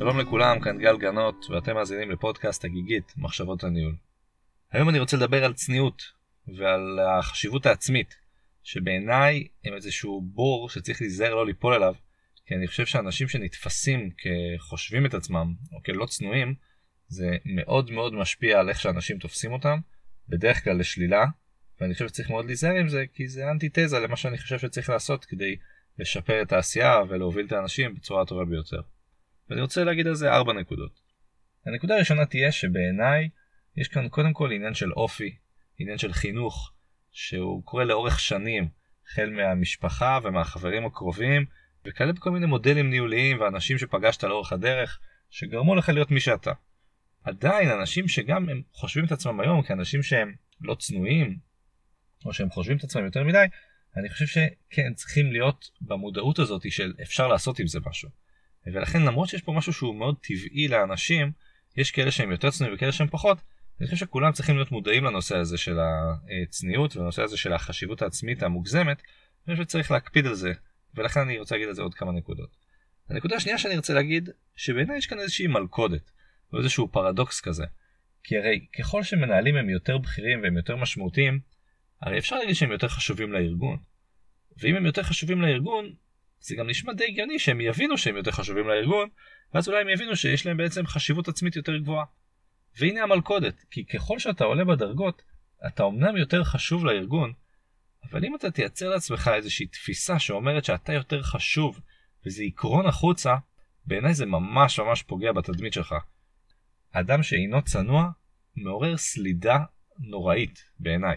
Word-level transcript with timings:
שלום 0.00 0.18
לכולם, 0.18 0.60
כאן 0.60 0.78
גל 0.78 0.96
גנות, 0.96 1.46
ואתם 1.50 1.74
מאזינים 1.74 2.10
לפודקאסט 2.10 2.64
הגיגית, 2.64 3.12
מחשבות 3.16 3.64
הניהול. 3.64 3.96
היום 4.72 4.88
אני 4.88 4.98
רוצה 4.98 5.16
לדבר 5.16 5.44
על 5.44 5.52
צניעות 5.52 6.02
ועל 6.56 6.98
החשיבות 6.98 7.66
העצמית, 7.66 8.14
שבעיניי 8.62 9.46
הם 9.64 9.74
איזשהו 9.74 10.20
בור 10.20 10.68
שצריך 10.68 11.00
להיזהר 11.00 11.34
לא 11.34 11.46
ליפול 11.46 11.74
אליו, 11.74 11.94
כי 12.46 12.54
אני 12.54 12.66
חושב 12.66 12.86
שאנשים 12.86 13.28
שנתפסים 13.28 14.10
כחושבים 14.10 15.06
את 15.06 15.14
עצמם, 15.14 15.54
או 15.72 15.82
כלא 15.82 16.06
צנועים, 16.06 16.54
זה 17.08 17.36
מאוד 17.44 17.90
מאוד 17.90 18.14
משפיע 18.14 18.60
על 18.60 18.68
איך 18.68 18.80
שאנשים 18.80 19.18
תופסים 19.18 19.52
אותם, 19.52 19.78
בדרך 20.28 20.64
כלל 20.64 20.78
לשלילה, 20.78 21.24
ואני 21.80 21.92
חושב 21.92 22.08
שצריך 22.08 22.30
מאוד 22.30 22.46
להיזהר 22.46 22.74
עם 22.74 22.88
זה, 22.88 23.04
כי 23.14 23.28
זה 23.28 23.50
אנטיתזה 23.50 23.98
למה 23.98 24.16
שאני 24.16 24.38
חושב 24.38 24.58
שצריך 24.58 24.90
לעשות 24.90 25.24
כדי 25.24 25.56
לשפר 25.98 26.42
את 26.42 26.52
העשייה 26.52 27.00
ולהוביל 27.08 27.46
את 27.46 27.52
האנשים 27.52 27.94
בצורה 27.94 28.22
הטובה 28.22 28.44
ביותר. 28.44 28.80
ואני 29.50 29.60
רוצה 29.60 29.84
להגיד 29.84 30.06
על 30.06 30.14
זה 30.14 30.32
ארבע 30.32 30.52
נקודות. 30.52 31.00
הנקודה 31.66 31.94
הראשונה 31.94 32.26
תהיה 32.26 32.52
שבעיניי 32.52 33.28
יש 33.76 33.88
כאן 33.88 34.08
קודם 34.08 34.32
כל 34.32 34.52
עניין 34.52 34.74
של 34.74 34.92
אופי, 34.92 35.36
עניין 35.78 35.98
של 35.98 36.12
חינוך, 36.12 36.72
שהוא 37.12 37.64
קורה 37.64 37.84
לאורך 37.84 38.20
שנים, 38.20 38.68
החל 39.06 39.30
מהמשפחה 39.30 40.18
ומהחברים 40.22 40.86
הקרובים, 40.86 41.44
וכאלה 41.84 42.12
בכל 42.12 42.30
מיני 42.30 42.46
מודלים 42.46 42.90
ניהוליים 42.90 43.40
ואנשים 43.40 43.78
שפגשת 43.78 44.24
לאורך 44.24 44.52
הדרך, 44.52 44.98
שגרמו 45.30 45.74
לך 45.74 45.88
להיות 45.88 46.10
מי 46.10 46.20
שאתה. 46.20 46.52
עדיין 47.24 47.70
אנשים 47.70 48.08
שגם 48.08 48.48
הם 48.48 48.62
חושבים 48.72 49.04
את 49.04 49.12
עצמם 49.12 49.40
היום 49.40 49.62
כאנשים 49.62 50.02
שהם 50.02 50.34
לא 50.60 50.74
צנועים, 50.74 51.38
או 52.26 52.32
שהם 52.32 52.50
חושבים 52.50 52.76
את 52.76 52.84
עצמם 52.84 53.04
יותר 53.04 53.24
מדי, 53.24 53.44
אני 53.96 54.08
חושב 54.08 54.26
שכן 54.26 54.94
צריכים 54.94 55.32
להיות 55.32 55.70
במודעות 55.80 56.38
הזאת 56.38 56.72
של 56.72 56.92
אפשר 57.02 57.28
לעשות 57.28 57.58
עם 57.58 57.66
זה 57.66 57.78
משהו. 57.86 58.19
ולכן 58.66 59.02
למרות 59.02 59.28
שיש 59.28 59.42
פה 59.42 59.52
משהו 59.52 59.72
שהוא 59.72 59.94
מאוד 59.94 60.16
טבעי 60.20 60.68
לאנשים, 60.68 61.32
יש 61.76 61.90
כאלה 61.90 62.10
שהם 62.10 62.30
יותר 62.30 62.50
צנועים 62.50 62.76
וכאלה 62.76 62.92
שהם 62.92 63.08
פחות, 63.08 63.38
אני 63.80 63.86
חושב 63.86 63.96
שכולם 63.96 64.32
צריכים 64.32 64.56
להיות 64.56 64.72
מודעים 64.72 65.04
לנושא 65.04 65.36
הזה 65.36 65.58
של 65.58 65.78
הצניעות 66.42 66.96
ולנושא 66.96 67.22
הזה 67.22 67.36
של 67.36 67.52
החשיבות 67.52 68.02
העצמית 68.02 68.42
המוגזמת, 68.42 69.02
אני 69.48 69.54
חושב 69.54 69.68
שצריך 69.68 69.90
להקפיד 69.90 70.26
על 70.26 70.34
זה, 70.34 70.52
ולכן 70.94 71.20
אני 71.20 71.38
רוצה 71.38 71.54
להגיד 71.54 71.68
על 71.68 71.74
זה 71.74 71.82
עוד 71.82 71.94
כמה 71.94 72.12
נקודות. 72.12 72.56
הנקודה 73.08 73.36
השנייה 73.36 73.58
שאני 73.58 73.76
רוצה 73.76 73.94
להגיד, 73.94 74.30
שבעיניי 74.56 74.98
יש 74.98 75.06
כאן 75.06 75.20
איזושהי 75.20 75.46
מלכודת, 75.46 76.10
או 76.52 76.58
איזשהו 76.58 76.88
פרדוקס 76.88 77.40
כזה. 77.40 77.64
כי 78.24 78.38
הרי 78.38 78.66
ככל 78.78 79.02
שמנהלים 79.02 79.56
הם 79.56 79.70
יותר 79.70 79.98
בכירים 79.98 80.42
והם 80.42 80.56
יותר 80.56 80.76
משמעותיים, 80.76 81.40
הרי 82.02 82.18
אפשר 82.18 82.38
להגיד 82.38 82.54
שהם 82.54 82.72
יותר 82.72 82.88
חשובים 82.88 83.32
לארגון. 83.32 83.78
ואם 84.56 84.76
הם 84.76 84.86
יותר 84.86 85.02
חשובים 85.02 85.42
לארגון, 85.42 85.94
זה 86.40 86.56
גם 86.56 86.70
נשמע 86.70 86.92
די 86.92 87.04
הגיוני 87.04 87.38
שהם 87.38 87.60
יבינו 87.60 87.98
שהם 87.98 88.16
יותר 88.16 88.30
חשובים 88.30 88.68
לארגון, 88.68 89.08
ואז 89.54 89.68
אולי 89.68 89.80
הם 89.80 89.88
יבינו 89.88 90.16
שיש 90.16 90.46
להם 90.46 90.56
בעצם 90.56 90.86
חשיבות 90.86 91.28
עצמית 91.28 91.56
יותר 91.56 91.76
גבוהה. 91.76 92.04
והנה 92.78 93.02
המלכודת, 93.02 93.64
כי 93.70 93.84
ככל 93.84 94.18
שאתה 94.18 94.44
עולה 94.44 94.64
בדרגות, 94.64 95.22
אתה 95.66 95.84
אמנם 95.84 96.16
יותר 96.16 96.44
חשוב 96.44 96.84
לארגון, 96.84 97.32
אבל 98.10 98.24
אם 98.24 98.34
אתה 98.34 98.50
תייצר 98.50 98.88
לעצמך 98.88 99.30
איזושהי 99.34 99.66
תפיסה 99.66 100.18
שאומרת 100.18 100.64
שאתה 100.64 100.92
יותר 100.92 101.22
חשוב, 101.22 101.80
וזה 102.26 102.42
עקרון 102.42 102.86
החוצה, 102.86 103.34
בעיניי 103.86 104.14
זה 104.14 104.26
ממש 104.26 104.80
ממש 104.80 105.02
פוגע 105.02 105.32
בתדמית 105.32 105.72
שלך. 105.72 105.94
אדם 106.92 107.22
שאינו 107.22 107.62
צנוע 107.62 108.10
מעורר 108.56 108.96
סלידה 108.96 109.58
נוראית 109.98 110.64
בעיניי. 110.78 111.16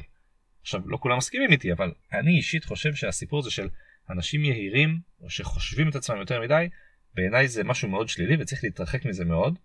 עכשיו, 0.62 0.82
לא 0.86 0.98
כולם 0.98 1.18
מסכימים 1.18 1.52
איתי, 1.52 1.72
אבל 1.74 1.92
אני 2.14 2.38
אישית 2.38 2.66
חושב 2.66 2.94
שהסיפור 2.94 3.40
הזה 3.40 3.52
של 3.52 3.70
אנשים 4.09 4.46
יהירים, 4.46 5.00
או 5.22 5.30
שחושבים 5.30 5.90
את 5.90 5.96
עצמם 5.96 6.18
יותר 6.18 6.41
מדי, 6.41 6.69
בעיניי 7.14 7.47
זה 7.47 7.64
משהו 7.64 7.90
מאוד 7.90 8.09
שלילי 8.09 8.36
וצריך 8.40 8.64
להתרחק 8.64 9.06
מזה 9.06 9.25
מאוד. 9.25 9.59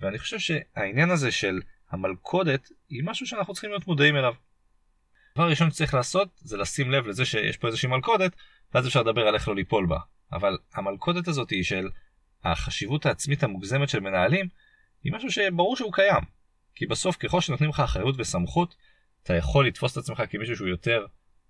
ואני 0.00 0.18
חושב 0.18 0.38
שהעניין 0.38 1.10
הזה 1.10 1.30
של 1.30 1.60
המלכודת 1.90 2.68
היא 2.88 3.02
משהו 3.04 3.26
שאנחנו 3.26 3.52
צריכים 3.52 3.70
להיות 3.70 3.86
מודעים 3.86 4.16
אליו. 4.16 4.34
הדבר 5.32 5.44
הראשון 5.44 5.70
שצריך 5.70 5.94
לעשות 5.94 6.28
זה 6.36 6.56
לשים 6.56 6.90
לב 6.90 7.06
לזה 7.06 7.24
שיש 7.24 7.56
פה 7.56 7.66
איזושהי 7.66 7.88
מלכודת, 7.88 8.32
ואז 8.74 8.86
אפשר 8.86 9.02
לדבר 9.02 9.28
על 9.28 9.34
איך 9.34 9.48
לא 9.48 9.54
ליפול 9.54 9.86
בה. 9.86 9.98
אבל 10.32 10.58
המלכודת 10.74 11.28
הזאת 11.28 11.50
היא 11.50 11.64
של 11.64 11.88
החשיבות 12.44 13.06
העצמית 13.06 13.42
המוגזמת 13.42 13.88
של 13.88 14.00
מנהלים, 14.00 14.48
היא 15.04 15.12
משהו 15.12 15.30
שברור 15.30 15.76
שהוא 15.76 15.92
קיים. 15.92 16.24
כי 16.74 16.86
בסוף 16.86 17.16
ככל 17.16 17.40
שנותנים 17.40 17.70
לך 17.70 17.80
אחריות 17.80 18.14
וסמכות, 18.18 18.76
אתה 19.22 19.34
יכול 19.34 19.66
לתפוס 19.66 19.92
את 19.92 19.96
עצמך 19.96 20.22
כמישהו 20.30 20.56
שהוא 20.56 20.68
יותר 20.68 21.06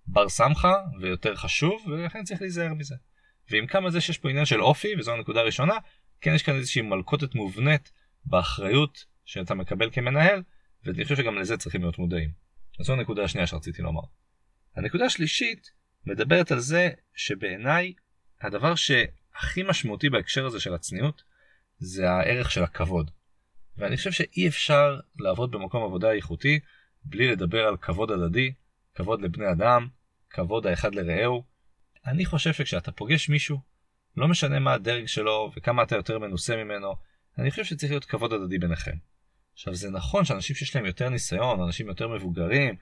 בר 0.07 0.29
סמכה 0.29 0.75
ויותר 1.01 1.37
חשוב, 1.37 1.83
ולכן 1.87 2.25
צריך 2.25 2.41
להיזהר 2.41 2.75
מזה. 2.75 2.95
ועם 3.51 3.67
כמה 3.67 3.91
זה 3.91 4.01
שיש 4.01 4.19
פה 4.19 4.31
עניין 4.31 4.45
של 4.45 4.63
אופי, 4.63 4.89
וזו 4.99 5.13
הנקודה 5.13 5.41
הראשונה, 5.41 5.75
כן 6.21 6.35
יש 6.35 6.43
כאן 6.43 6.55
איזושהי 6.55 6.83
מלכודת 6.83 7.35
מובנית 7.35 7.93
באחריות 8.25 9.05
שאתה 9.25 9.55
מקבל 9.55 9.91
כמנהל, 9.91 10.43
ואני 10.85 11.03
חושב 11.03 11.17
שגם 11.17 11.39
לזה 11.39 11.57
צריכים 11.57 11.81
להיות 11.81 11.99
מודעים. 11.99 12.31
אז 12.81 12.87
זו 12.87 12.93
הנקודה 12.93 13.25
השנייה 13.25 13.47
שרציתי 13.47 13.83
לומר. 13.83 14.03
הנקודה 14.77 15.05
השלישית 15.05 15.71
מדברת 16.07 16.53
על 16.53 16.59
זה 16.59 16.91
שבעיניי 17.15 17.93
הדבר 18.41 18.75
שהכי 18.75 19.63
משמעותי 19.63 20.11
בהקשר 20.11 20.47
הזה 20.47 20.61
של 20.61 20.75
הצניעות 20.75 21.23
זה 21.79 22.11
הערך 22.11 22.51
של 22.51 22.63
הכבוד. 22.63 23.11
ואני 23.77 23.97
חושב 23.97 24.13
שאי 24.13 24.49
אפשר 24.49 25.01
לעבוד 25.19 25.51
במקום 25.51 25.85
עבודה 25.85 26.13
איכותי 26.13 26.61
בלי 27.05 27.29
לדבר 27.29 27.67
על 27.67 27.77
כבוד 27.77 28.11
הדדי, 28.11 28.53
כבוד 28.95 29.23
לבני 29.23 29.51
אדם, 29.53 29.89
כבוד 30.31 30.67
האחד 30.67 30.95
לרעהו. 30.95 31.45
אני 32.07 32.25
חושב 32.25 32.53
שכשאתה 32.53 32.93
פוגש 32.93 33.29
מישהו, 33.29 33.59
לא 34.17 34.29
משנה 34.29 34.59
מה 34.59 34.73
הדרג 34.73 35.07
שלו 35.07 35.53
וכמה 35.57 35.83
אתה 35.83 35.97
יותר 35.97 36.19
מנוסה 36.19 36.57
ממנו, 36.57 36.95
אני 37.39 37.51
חושב 37.51 37.65
שצריך 37.65 37.93
להיות 37.93 38.05
כבוד 38.05 38.33
הדדי 38.33 38.59
ביניכם. 38.59 38.97
עכשיו 39.55 39.75
זה 39.75 39.91
נכון 39.91 40.25
שאנשים 40.25 40.57
שיש 40.57 40.77
להם 40.77 40.87
יותר 40.87 41.09
ניסיון, 41.09 41.61
אנשים 41.61 41.89
יותר 41.89 42.09
מבוגרים, 42.09 42.75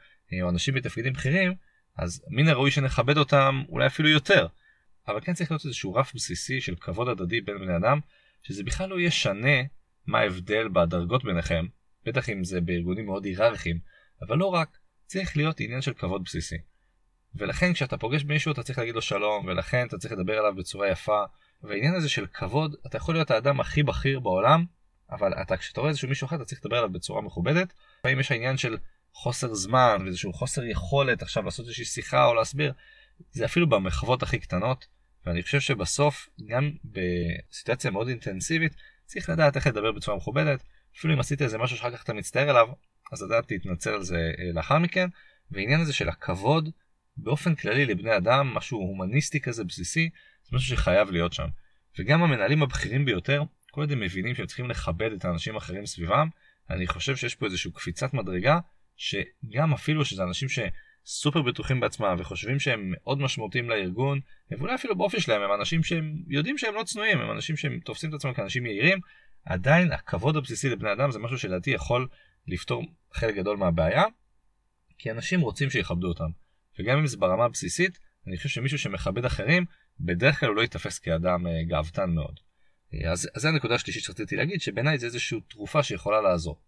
או 0.43 0.49
אנשים 0.49 0.75
בתפקידים 0.75 1.13
בכירים, 1.13 1.55
אז 1.97 2.25
מן 2.29 2.49
הראוי 2.49 2.71
שנכבד 2.71 3.19
אותם 3.19 3.63
אולי 3.69 3.87
אפילו 3.87 4.09
יותר. 4.09 4.47
אבל 5.09 5.21
כן 5.21 5.35
צריך 5.35 5.51
להיות 5.51 5.65
איזשהו 5.65 5.95
רף 5.95 6.15
בסיסי 6.15 6.61
של 6.61 6.75
כבוד 6.77 7.09
הדדי 7.09 7.41
בין 7.41 7.59
בני 7.59 7.77
אדם, 7.77 8.01
שזה 8.43 8.63
בכלל 8.63 8.89
לא 8.89 9.01
ישנה 9.01 9.63
מה 10.07 10.19
ההבדל 10.19 10.69
בדרגות 10.69 11.25
ביניכם, 11.25 11.67
בטח 12.05 12.29
אם 12.29 12.45
זה 12.45 12.61
בארגונים 12.61 13.07
מאוד 13.07 13.25
היררכיים, 13.25 13.79
אבל 14.23 14.39
לא 14.39 14.47
רק, 14.47 14.79
צריך 15.11 15.37
להיות 15.37 15.61
עניין 15.61 15.83
של 15.83 15.95
כבוד 15.95 16.25
בסיסי. 16.25 16.57
ולכן 17.35 17.73
כשאתה 17.73 17.99
פוגש 17.99 18.25
מישהו 18.25 18.53
אתה 18.53 18.63
צריך 18.63 18.79
להגיד 18.79 18.95
לו 18.95 19.03
שלום, 19.03 19.47
ולכן 19.47 19.87
אתה 19.87 19.99
צריך 19.99 20.13
לדבר 20.13 20.39
אליו 20.39 20.55
בצורה 20.57 20.89
יפה, 20.89 21.23
והעניין 21.63 21.95
הזה 21.95 22.09
של 22.09 22.27
כבוד, 22.27 22.77
אתה 22.87 22.97
יכול 22.97 23.15
להיות 23.15 23.31
האדם 23.31 23.61
הכי 23.61 23.83
בכיר 23.83 24.21
בעולם, 24.21 24.65
אבל 25.11 25.33
אתה 25.43 25.57
כשאתה 25.57 25.81
רואה 25.81 25.91
איזשהו 25.91 26.09
מישהו 26.09 26.27
אחר 26.27 26.37
אתה 26.37 26.45
צריך 26.45 26.61
לדבר 26.65 26.77
עליו 26.77 26.93
בצורה 26.93 27.23
מכובדת. 27.23 27.73
לפעמים 27.99 28.21
יש 28.21 28.31
העניין 28.31 28.57
של 28.57 28.77
חוסר 29.13 29.55
זמן 29.55 29.97
ואיזשהו 30.05 30.33
חוסר 30.33 30.65
יכולת 30.65 31.23
עכשיו 31.23 31.43
לעשות 31.43 31.65
איזושהי 31.65 31.85
שיחה 31.85 32.27
או 32.27 32.35
להסביר, 32.35 32.73
זה 33.33 33.45
אפילו 33.45 33.69
במחוות 33.69 34.23
הכי 34.23 34.39
קטנות, 34.39 34.87
ואני 35.27 35.43
חושב 35.43 35.61
שבסוף 35.61 36.29
גם 36.47 36.71
בסיטואציה 36.85 37.91
מאוד 37.91 38.09
אינטנסיבית 38.09 38.73
צריך 39.07 39.31
לדעת 39.31 39.57
איך 39.57 39.67
לדבר 39.67 39.93
בצורה 39.93 40.17
מכובדת, 40.17 40.63
אפילו 40.99 41.15
אם 41.15 41.21
עשית 41.21 41.43
איזה 41.43 41.59
משהו 41.59 41.77
שאחר 41.77 41.97
כך 41.97 42.05
אתה 42.05 42.13
מצטער 42.13 42.51
עליו, 42.51 42.69
אז 43.13 43.23
לדעת 43.23 43.51
להתנצל 43.51 43.91
על 43.91 44.03
זה 44.03 44.33
אה, 44.39 44.53
לאחר 44.53 44.79
מכן, 44.79 45.09
ועניין 45.51 45.81
הזה 45.81 45.93
של 45.93 46.09
הכבוד 46.09 46.69
באופן 47.17 47.55
כללי 47.55 47.87
לבני 47.87 48.17
אדם, 48.17 48.55
משהו 48.55 48.79
הומניסטי 48.79 49.41
כזה 49.41 49.65
בסיסי, 49.65 50.11
זה 50.43 50.57
משהו 50.57 50.77
שחייב 50.77 51.11
להיות 51.11 51.33
שם. 51.33 51.47
וגם 51.99 52.23
המנהלים 52.23 52.63
הבכירים 52.63 53.05
ביותר, 53.05 53.43
כל 53.71 53.81
עוד 53.81 53.93
הם 53.93 54.01
מבינים 54.01 54.35
שהם 54.35 54.47
צריכים 54.47 54.71
לכבד 54.71 55.13
את 55.13 55.25
האנשים 55.25 55.55
האחרים 55.55 55.87
סביבם, 55.87 56.29
אני 56.71 56.87
חושב 56.87 57.17
שיש 57.17 57.35
פה 57.35 57.47
איזושהי 57.47 57.71
קפיצת 57.73 58.15
מדרגה, 58.15 58.59
שגם 58.97 59.73
אפילו 59.73 60.05
שזה 60.05 60.23
אנשים 60.23 60.49
שסופר 60.49 61.43
בטוחים 61.43 61.81
בעצמם 61.81 62.17
וחושבים 62.19 62.59
שהם 62.59 62.91
מאוד 62.91 63.21
משמעותיים 63.21 63.71
לארגון, 63.71 64.21
ואולי 64.51 64.75
אפילו 64.75 64.97
באופי 64.97 65.21
שלהם 65.21 65.43
הם 65.43 65.61
אנשים 65.61 65.83
שהם 65.83 66.15
יודעים 66.29 66.59
שהם 66.59 66.75
לא 66.75 66.83
צנועים, 66.83 67.21
הם 67.21 67.31
אנשים 67.31 67.57
שהם 67.57 67.81
תופסים 67.85 68.11
את 68.11 68.15
עצמם 68.15 68.33
כאנשים 68.33 68.67
יהירים, 68.67 68.99
עדיין 69.45 69.93
הכבוד 69.93 70.37
הבסיסי 70.37 70.69
לבני 70.69 70.93
אדם 70.93 71.11
זה 71.11 71.19
משהו 71.19 71.39
שלדעתי 71.39 71.71
יכול 71.71 72.09
לפתור 72.47 72.85
חלק 73.13 73.35
גדול 73.35 73.57
מהבעיה, 73.57 74.05
כי 74.99 75.11
אנשים 75.11 75.41
רוצים 75.41 75.71
שיכבדו 75.71 76.09
אותם. 76.09 76.31
וגם 76.79 76.99
אם 76.99 77.07
זה 77.07 77.17
ברמה 77.17 77.45
הבסיסית, 77.45 77.99
אני 78.27 78.37
חושב 78.37 78.49
שמישהו 78.49 78.79
שמכבד 78.79 79.25
אחרים, 79.25 79.65
בדרך 80.01 80.41
כלל 80.41 80.49
הוא 80.49 80.57
לא 80.57 80.63
ייתפס 80.63 80.99
כאדם 80.99 81.47
אה, 81.47 81.63
גאוותן 81.63 82.11
מאוד. 82.11 82.41
אה, 82.95 83.13
אז, 83.13 83.29
אז 83.35 83.43
זה 83.43 83.49
הנקודה 83.49 83.75
השלישית 83.75 84.03
שרציתי 84.03 84.37
להגיד, 84.37 84.61
שבעיניי 84.61 84.99
זה 84.99 85.07
איזושהי 85.07 85.41
תרופה 85.41 85.83
שיכולה 85.83 86.21
לעזור. 86.21 86.61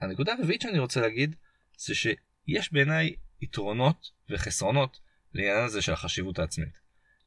הנקודה 0.00 0.32
הרביעית 0.32 0.60
שאני 0.60 0.78
רוצה 0.78 1.00
להגיד, 1.00 1.36
זה 1.78 1.94
שיש 1.94 2.72
בעיניי 2.72 3.14
יתרונות 3.40 4.10
וחסרונות 4.30 5.00
לעניין 5.34 5.64
הזה 5.64 5.82
של 5.82 5.92
החשיבות 5.92 6.38
העצמית. 6.38 6.80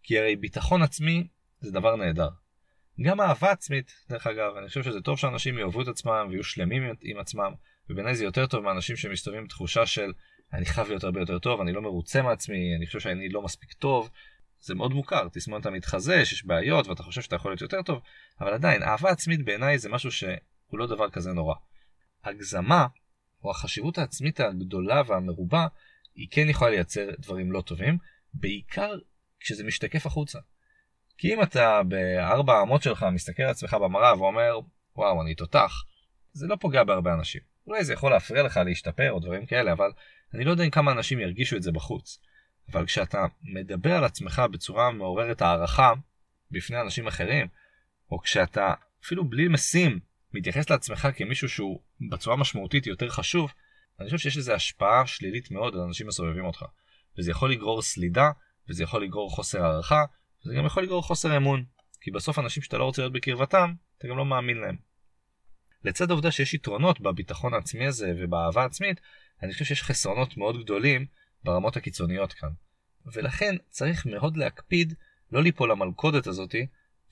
כי 0.04 0.20
הרי 0.20 0.36
ביטחון 0.36 0.82
עצמי 0.82 1.28
זה 1.62 1.72
דבר 1.72 1.96
נהדר. 1.96 2.30
גם 3.02 3.22
אהבה 3.22 3.52
עצמית, 3.52 3.92
דרך 4.10 4.28
אגב, 4.28 4.56
אני 4.58 4.68
חושב 4.68 4.84
שזה 4.84 5.02
טוב 5.02 5.20
שאנשים 5.20 5.58
יאהבו 5.58 5.82
את 5.82 5.88
עצמם 5.88 6.28
ויהיו 6.30 6.44
שלמים 6.44 6.84
עם 7.02 7.20
עצמם, 7.20 7.52
ובעיניי 7.90 8.16
זה 8.16 8.24
יותר 8.24 8.48
טוב 8.48 8.64
מאנשים 8.64 8.96
שמסתובבים 8.96 9.42
עם 9.42 9.48
תחושה 9.48 9.86
של 9.86 10.12
אני 10.54 10.66
חייב 10.66 10.88
להיות 10.88 11.04
הרבה 11.04 11.20
יותר 11.20 11.40
טוב, 11.40 11.62
אני 11.62 11.74
לא 11.74 11.82
מרוצה 11.82 12.22
מעצמי, 12.22 12.76
אני 12.78 12.86
חושב 12.86 13.00
שאני 13.00 13.30
לא 13.30 13.42
מספיק 13.42 13.74
טוב. 13.74 14.10
זה 14.62 14.76
מאוד 14.76 14.92
מוכר, 14.94 15.28
תסמונת 15.32 15.66
המתחזה, 15.66 16.26
שיש 16.26 16.46
בעיות 16.46 16.88
ואתה 16.88 17.04
חושב 17.04 17.22
שאתה 17.22 17.36
יכול 17.36 17.52
להיות 17.52 17.62
יותר 17.62 17.82
טוב, 17.82 18.02
אבל 18.42 18.54
עדיין, 18.54 18.84
אהבה 18.84 19.10
עצמית 19.10 19.46
בעיניי 19.46 19.78
זה 19.78 19.90
משהו 19.90 20.12
שהוא 20.12 20.80
לא 20.80 20.88
דבר 20.88 21.10
כזה 21.10 21.34
נורא. 21.34 21.56
הגזמה, 22.24 22.88
או 23.44 23.52
החשיבות 23.52 23.98
העצמית 23.98 24.40
הגדולה 24.40 25.02
והמרובה, 25.08 25.68
היא 26.16 26.28
כן 26.32 26.50
יכולה 26.50 26.72
לייצר 26.72 27.10
דברים 27.20 27.52
לא 27.52 27.62
טובים, 27.62 27.98
בעיקר 28.34 28.92
כשזה 29.40 29.64
משתקף 29.64 30.06
החוצה. 30.06 30.40
כי 31.18 31.34
אם 31.34 31.42
אתה 31.44 31.82
בארבע 31.84 32.54
האמות 32.54 32.84
שלך 32.84 33.06
מסתכל 33.12 33.44
על 33.44 33.50
עצמך 33.50 33.74
במראה 33.74 34.20
ואומר, 34.20 34.60
וואו, 34.96 35.22
אני 35.22 35.36
תותח, 35.36 35.72
זה 36.34 36.48
לא 36.48 36.56
פוגע 36.56 36.84
בהרבה 36.84 37.14
אנשים. 37.14 37.42
אולי 37.68 37.84
זה 37.84 37.94
יכול 37.94 38.12
להפריע 38.12 38.44
לך 38.44 38.58
להשתפר 38.58 39.12
או 39.12 39.20
דברים 39.20 39.46
כאלה, 39.46 39.72
אבל 39.72 39.92
אני 40.34 40.44
לא 40.44 40.52
יודע 40.52 40.64
אם 40.64 40.70
כמה 40.70 40.92
אנשים 40.92 41.20
ירגישו 41.20 41.56
את 41.56 41.64
זה 41.64 41.72
בחוץ. 41.72 42.20
אבל 42.72 42.86
כשאתה 42.86 43.26
מדבר 43.44 43.96
על 43.96 44.04
עצמך 44.04 44.42
בצורה 44.52 44.92
מעוררת 44.92 45.42
הערכה 45.42 45.94
בפני 46.52 46.82
אנשים 46.82 47.08
אחרים, 47.08 47.48
או 48.12 48.20
כשאתה 48.20 48.74
אפילו 49.06 49.30
בלי 49.30 49.48
משים 49.48 50.00
מתייחס 50.34 50.70
לעצמך 50.70 51.08
כמישהו 51.16 51.50
שהוא 51.50 51.82
בצורה 52.12 52.36
משמעותית 52.36 52.88
יותר 52.88 53.10
חשוב, 53.10 53.54
אני 54.00 54.06
חושב 54.06 54.18
שיש 54.18 54.38
לזה 54.38 54.56
השפעה 54.56 55.08
שלילית 55.08 55.52
מאוד 55.52 55.76
על 55.76 55.82
אנשים 55.82 56.08
הסובבים 56.08 56.46
אותך. 56.46 56.66
וזה 57.18 57.32
יכול 57.32 57.52
לגרור 57.52 57.82
סלידה, 57.82 58.32
וזה 58.70 58.84
יכול 58.84 59.04
לגרור 59.04 59.32
חוסר 59.36 59.66
הערכה, 59.66 60.06
וזה 60.46 60.56
גם 60.56 60.66
יכול 60.66 60.84
לגרור 60.84 61.04
חוסר 61.04 61.38
אמון. 61.38 61.64
כי 62.02 62.12
בסוף 62.12 62.40
אנשים 62.40 62.64
שאתה 62.64 62.78
לא 62.78 62.84
רוצה 62.84 63.02
להיות 63.02 63.14
בקרבתם, 63.14 63.74
אתה 63.98 64.08
גם 64.08 64.18
לא 64.18 64.26
מאמין 64.26 64.58
להם. 64.58 64.78
לצד 65.84 66.10
העובדה 66.10 66.32
שיש 66.32 66.54
יתרונות 66.54 67.02
בביטחון 67.02 67.54
העצמי 67.54 67.88
הזה 67.88 68.14
ובאהבה 68.18 68.62
העצמית, 68.62 69.02
אני 69.44 69.54
חושב 69.54 69.66
שיש 69.66 69.84
חסרונות 69.84 70.38
מאוד 70.38 70.64
גדולים 70.64 71.06
ברמות 71.44 71.78
הקיצוניות 71.78 72.34
כאן. 72.34 72.50
ולכן 73.14 73.56
צריך 73.70 74.06
מאוד 74.06 74.38
להקפיד 74.38 74.94
לא 75.32 75.44
ליפול 75.44 75.72
למלכודת 75.72 76.28
הזאתי, 76.28 76.68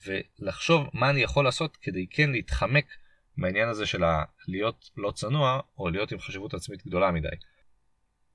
ולחשוב 0.06 0.86
מה 0.92 1.10
אני 1.10 1.20
יכול 1.20 1.44
לעשות 1.44 1.76
כדי 1.76 2.06
כן 2.10 2.30
להתחמק 2.30 2.86
מהעניין 3.36 3.68
הזה 3.68 3.86
של 3.86 4.02
להיות 4.48 4.90
לא 4.96 5.10
צנוע, 5.10 5.60
או 5.78 5.88
להיות 5.88 6.12
עם 6.12 6.18
חשיבות 6.18 6.54
עצמית 6.54 6.86
גדולה 6.86 7.10
מדי. 7.10 7.28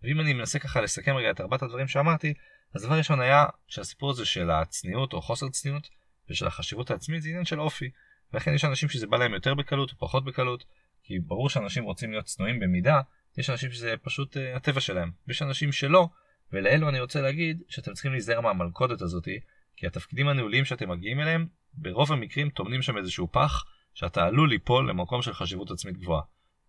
ואם 0.04 0.20
אני 0.20 0.34
מנסה 0.34 0.60
ככה 0.60 0.82
לסכם 0.82 1.16
רגע 1.16 1.32
את 1.32 1.42
ארבעת 1.42 1.62
הדברים 1.62 1.88
שאמרתי, 1.88 2.34
אז 2.74 2.84
דבר 2.84 2.98
ראשון 2.98 3.20
היה 3.20 3.46
שהסיפור 3.68 4.12
הזה 4.12 4.26
של 4.26 4.52
הצניעות 4.52 5.14
או 5.14 5.22
חוסר 5.22 5.50
צניעות 5.50 5.90
ושל 6.30 6.48
החשיבות 6.48 6.92
העצמית 6.92 7.22
זה 7.22 7.30
עניין 7.30 7.46
של 7.46 7.60
אופי. 7.60 7.90
ולכן 8.34 8.54
יש 8.54 8.66
אנשים 8.66 8.90
שזה 8.90 9.08
בא 9.08 9.18
להם 9.18 9.34
יותר 9.34 9.54
בקלות 9.54 9.92
או 9.92 9.98
פחות 9.98 10.26
בקלות, 10.26 10.64
כי 11.04 11.20
ברור 11.20 11.50
שאנשים 11.50 11.84
רוצים 11.84 12.12
להיות 12.12 12.26
צנועים 12.26 12.60
במידה, 12.60 13.02
יש 13.38 13.50
אנשים 13.50 13.72
שזה 13.72 13.96
פשוט 14.02 14.38
uh, 14.38 14.40
הטבע 14.56 14.82
שלהם, 14.82 15.12
ויש 15.28 15.42
אנשים 15.42 15.72
שלא, 15.72 16.08
ולאלו 16.54 16.90
אני 16.90 17.00
רוצה 17.00 17.22
להגיד 17.22 17.62
שאתם 17.70 17.94
צריכים 17.94 18.12
להיזהר 18.12 18.42
מהמלכודת 18.42 19.02
הזאתי, 19.02 19.40
כי 19.76 19.88
התפקידים 19.88 20.28
הניהוליים 20.28 20.66
שאתם 20.66 20.90
מגיעים 20.90 21.20
אליהם, 21.20 21.48
ברוב 21.74 22.12
המקרים 22.12 22.50
טומנים 22.50 22.82
שם 22.82 22.98
איזשהו 22.98 23.32
פח, 23.32 23.66
שאתה 23.94 24.26
עלול 24.26 24.50
ליפול 24.50 24.90
למקום 24.90 25.22
של 25.22 25.34
חשיבות 25.34 25.72
עצמית 25.72 25.98
גבוהה. 25.98 26.22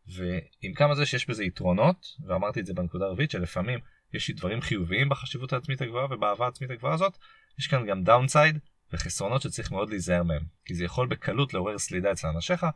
ועם 0.06 0.74
כמה 0.74 0.94
זה 0.94 1.06
שיש 1.06 1.30
בזה 1.30 1.44
יתרונות, 1.44 2.06
ואמרתי 2.26 2.60
את 2.60 2.66
זה 2.66 2.74
בנקודה 2.74 3.04
הרביעית, 3.04 3.30
שלפעמים 3.30 3.78
יש 4.14 4.30
דברים 4.30 4.60
חיוביים 4.60 5.08
בחשיבות 5.08 5.52
העצמית 5.52 5.80
הגבוהה 5.80 6.06
ובאהבה 6.10 6.44
העצמית 6.44 6.70
הגבוהה 6.70 6.94
הזאת, 6.94 7.18
יש 7.58 7.66
כאן 7.66 7.86
גם 7.86 8.04
downside 8.04 8.58
וחסרונות 8.92 9.42
שצריך 9.42 9.72
מאוד 9.72 9.90
להיזהר 9.90 10.22
מהם, 10.22 10.42
כי 10.64 10.74
זה 10.74 10.84
יכול 10.84 11.06
בקלות 11.06 11.54
לעורר 11.54 11.78
סלידה 11.78 12.12
אצל 12.12 12.28
אנשיך. 12.28 12.66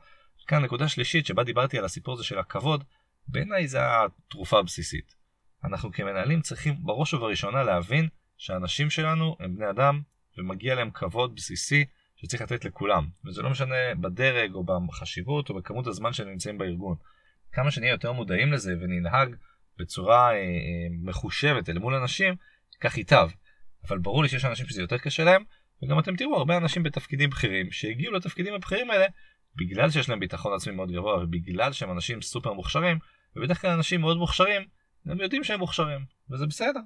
כאן 0.46 0.64
נקודה 0.64 0.88
שלישית 0.88 1.26
שבה 1.26 1.44
דיברתי 1.44 1.79
על 1.79 1.84
הסיפור 1.84 2.14
הזה 2.14 2.25
של 2.25 2.38
הכבוד, 2.38 2.84
בעיניי 3.29 3.69
זה 3.69 3.79
התרופה 3.82 4.58
הבסיסית. 4.58 5.14
אנחנו 5.64 5.93
כמנהלים 5.93 6.40
צריכים 6.40 6.75
בראש 6.82 7.14
ובראשונה 7.14 7.62
להבין 7.62 8.08
שהאנשים 8.38 8.90
שלנו 8.90 9.37
הם 9.40 9.56
בני 9.56 9.70
אדם 9.70 10.00
ומגיע 10.38 10.75
להם 10.75 10.90
כבוד 10.90 11.35
בסיסי 11.35 11.85
שצריך 12.17 12.43
לתת 12.43 12.64
לכולם, 12.64 13.06
וזה 13.25 13.43
לא 13.43 13.50
משנה 13.50 13.94
בדרג 14.00 14.55
או 14.55 14.64
בחשיבות 14.64 15.50
או 15.50 15.55
בכמות 15.55 15.87
הזמן 15.87 16.12
שהם 16.12 16.28
נמצאים 16.28 16.58
בארגון. 16.58 16.96
כמה 17.52 17.70
שנהיה 17.70 17.93
יותר 17.93 18.12
מודעים 18.12 18.52
לזה 18.52 18.75
וננהג 18.81 19.35
בצורה 19.78 20.30
אה, 20.30 20.36
אה, 20.36 20.86
מחושבת 21.02 21.69
אל 21.69 21.78
מול 21.78 21.94
אנשים, 21.94 22.34
כך 22.80 22.98
ייטב. 22.98 23.28
אבל 23.88 23.98
ברור 23.98 24.22
לי 24.22 24.28
שיש 24.28 24.44
אנשים 24.44 24.66
שזה 24.66 24.82
יותר 24.82 24.98
קשה 24.98 25.24
להם, 25.24 25.44
וגם 25.82 25.98
אתם 25.98 26.16
תראו 26.16 26.36
הרבה 26.36 26.56
אנשים 26.56 26.82
בתפקידים 26.82 27.30
בכירים 27.30 27.70
שהגיעו 27.70 28.14
לתפקידים 28.14 28.54
הבכירים 28.54 28.90
האלה 28.90 29.06
בגלל 29.56 29.90
שיש 29.90 30.08
להם 30.08 30.20
ביטחון 30.20 30.54
עצמי 30.54 30.74
מאוד 30.74 30.92
גבוה 30.92 31.24
ובגלל 31.24 31.72
שהם 31.72 31.90
אנשים 31.90 32.22
סופר 32.22 32.52
מוכשרים, 32.52 32.98
ובדרך 33.36 33.60
כלל 33.60 33.70
אנשים 33.70 34.00
מאוד 34.00 34.16
מוכשרים, 34.16 34.62
הם 35.06 35.20
יודעים 35.20 35.44
שהם 35.44 35.58
מוכשרים, 35.58 36.04
וזה 36.30 36.46
בסדר. 36.46 36.80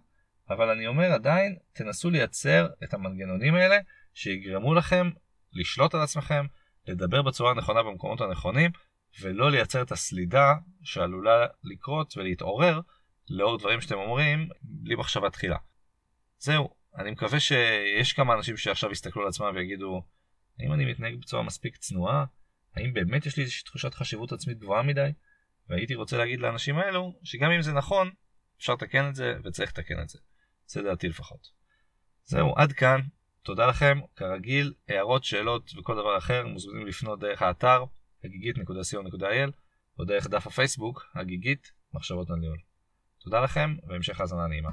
אבל 0.50 0.70
אני 0.70 0.86
אומר 0.86 1.12
עדיין, 1.12 1.56
תנסו 1.72 2.10
לייצר 2.10 2.66
את 2.84 2.94
המנגנונים 2.94 3.54
האלה 3.54 3.76
שיגרמו 4.14 4.74
לכם 4.74 5.10
לשלוט 5.52 5.94
על 5.94 6.00
עצמכם, 6.00 6.46
לדבר 6.88 7.22
בצורה 7.22 7.50
הנכונה 7.50 7.82
במקומות 7.82 8.20
הנכונים, 8.20 8.70
ולא 9.20 9.50
לייצר 9.50 9.82
את 9.82 9.92
הסלידה 9.92 10.54
שעלולה 10.82 11.46
לקרות 11.64 12.16
ולהתעורר 12.16 12.80
לאור 13.28 13.58
דברים 13.58 13.80
שאתם 13.80 13.94
אומרים 13.94 14.48
בלי 14.62 14.94
מחשבה 14.94 15.30
תחילה. 15.30 15.56
זהו, 16.38 16.70
אני 16.98 17.10
מקווה 17.10 17.40
שיש 17.40 18.12
כמה 18.12 18.34
אנשים 18.34 18.56
שעכשיו 18.56 18.90
יסתכלו 18.90 19.22
על 19.22 19.28
עצמם 19.28 19.52
ויגידו, 19.54 20.02
האם 20.60 20.72
אני 20.72 20.84
מתנהג 20.84 21.20
בצורה 21.20 21.42
מספיק 21.42 21.76
צנועה? 21.76 22.24
האם 22.76 22.92
באמת 22.92 23.26
יש 23.26 23.36
לי 23.36 23.42
איזושהי 23.42 23.64
תחושת 23.64 23.94
חשיבות 23.94 24.32
עצמית 24.32 24.58
גבוהה 24.58 24.82
מדי? 24.82 25.10
והייתי 25.68 25.94
רוצה 25.94 26.16
להגיד 26.16 26.40
לאנשים 26.40 26.78
האלו, 26.78 27.18
שגם 27.24 27.50
אם 27.50 27.62
זה 27.62 27.72
נכון, 27.72 28.10
אפשר 28.58 28.72
לתקן 28.72 29.08
את 29.08 29.14
זה 29.14 29.34
וצריך 29.44 29.70
לתקן 29.70 30.00
את 30.02 30.08
זה. 30.08 30.18
זה 30.66 30.82
דעתי 30.82 31.08
לפחות. 31.08 31.48
זהו, 32.24 32.54
עד 32.56 32.72
כאן. 32.72 33.00
תודה 33.42 33.66
לכם. 33.66 34.00
כרגיל, 34.16 34.74
הערות, 34.88 35.24
שאלות 35.24 35.70
וכל 35.78 35.94
דבר 35.94 36.18
אחר 36.18 36.46
מוזמנים 36.46 36.86
לפנות 36.86 37.20
דרך 37.20 37.42
האתר 37.42 37.84
הגיגית.co.il 38.26 39.50
או 39.98 40.04
דרך 40.04 40.26
דף 40.26 40.46
הפייסבוק, 40.46 41.06
הגיגית, 41.14 41.72
מחשבות 41.94 42.30
על 42.30 42.36
ניהול. 42.36 42.58
תודה 43.18 43.40
לכם 43.40 43.74
והמשך 43.88 44.20
האזנה 44.20 44.46
נעימה. 44.46 44.70